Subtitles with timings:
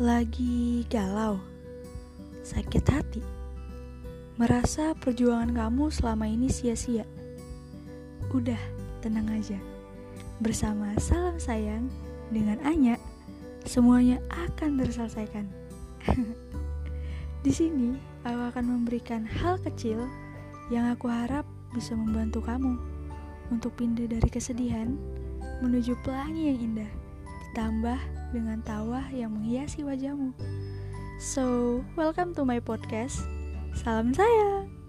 [0.00, 1.36] Lagi galau,
[2.40, 3.20] sakit hati,
[4.40, 7.04] merasa perjuangan kamu selama ini sia-sia.
[8.32, 8.56] Udah,
[9.04, 9.60] tenang aja.
[10.40, 11.92] Bersama salam sayang
[12.32, 12.96] dengan Anya,
[13.68, 15.44] semuanya akan terselesaikan.
[17.44, 17.92] Di sini,
[18.24, 20.08] aku akan memberikan hal kecil
[20.72, 21.44] yang aku harap
[21.76, 22.80] bisa membantu kamu
[23.52, 24.96] untuk pindah dari kesedihan
[25.60, 26.90] menuju pelangi yang indah,
[27.50, 27.98] ditambah
[28.30, 30.30] dengan tawa yang menghiasi wajahmu.
[31.18, 33.26] So, welcome to my podcast.
[33.74, 34.79] Salam sayang.